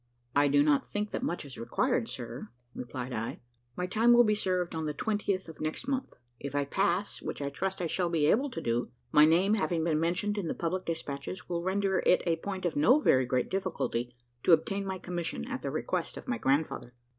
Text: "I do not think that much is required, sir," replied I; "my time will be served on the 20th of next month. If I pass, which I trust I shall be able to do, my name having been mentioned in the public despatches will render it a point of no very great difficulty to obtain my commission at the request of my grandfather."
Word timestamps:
"I 0.35 0.47
do 0.47 0.63
not 0.63 0.89
think 0.89 1.11
that 1.11 1.21
much 1.21 1.45
is 1.45 1.59
required, 1.59 2.09
sir," 2.09 2.49
replied 2.73 3.13
I; 3.13 3.39
"my 3.75 3.85
time 3.85 4.13
will 4.13 4.23
be 4.23 4.33
served 4.33 4.73
on 4.73 4.87
the 4.87 4.95
20th 4.95 5.47
of 5.47 5.61
next 5.61 5.87
month. 5.87 6.15
If 6.39 6.55
I 6.55 6.65
pass, 6.65 7.21
which 7.21 7.39
I 7.39 7.51
trust 7.51 7.81
I 7.81 7.85
shall 7.85 8.09
be 8.09 8.25
able 8.25 8.49
to 8.49 8.61
do, 8.61 8.89
my 9.11 9.25
name 9.25 9.53
having 9.53 9.83
been 9.83 9.99
mentioned 9.99 10.39
in 10.39 10.47
the 10.47 10.55
public 10.55 10.85
despatches 10.87 11.47
will 11.47 11.61
render 11.61 11.99
it 11.99 12.23
a 12.25 12.37
point 12.37 12.65
of 12.65 12.75
no 12.75 12.99
very 12.99 13.27
great 13.27 13.47
difficulty 13.51 14.15
to 14.41 14.53
obtain 14.53 14.87
my 14.87 14.97
commission 14.97 15.47
at 15.47 15.61
the 15.61 15.69
request 15.69 16.17
of 16.17 16.27
my 16.27 16.39
grandfather." 16.39 16.95